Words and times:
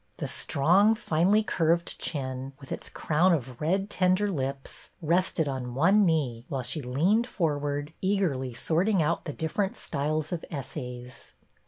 The 0.17 0.27
strong, 0.27 0.95
finely 0.95 1.43
curved 1.43 1.99
chin, 1.99 2.53
with 2.59 2.71
its 2.71 2.89
crown 2.89 3.33
of 3.33 3.61
red 3.61 3.87
tender 3.87 4.31
lips, 4.31 4.89
rested 4.99 5.47
on 5.47 5.75
one 5.75 6.03
knee 6.03 6.43
while 6.49 6.63
she 6.63 6.81
leaned 6.81 7.27
forward, 7.27 7.93
eagerly 8.01 8.55
sorting 8.55 9.03
out 9.03 9.25
the 9.25 9.31
different 9.33 9.75
styles 9.77 10.31
of 10.31 10.43
essays. 10.49 11.33